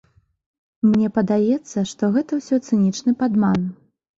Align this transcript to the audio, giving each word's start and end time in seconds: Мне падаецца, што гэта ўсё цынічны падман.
Мне 0.93 1.09
падаецца, 1.17 1.85
што 1.91 2.09
гэта 2.17 2.41
ўсё 2.41 2.61
цынічны 2.67 3.17
падман. 3.21 3.71